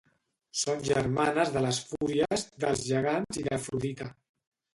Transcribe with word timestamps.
Són 0.61 0.79
germanes 0.87 1.51
de 1.57 1.63
les 1.65 1.81
Fúries, 1.89 2.47
dels 2.65 2.83
gegants 2.87 3.43
i 3.43 3.45
d'Afrodita. 3.51 4.11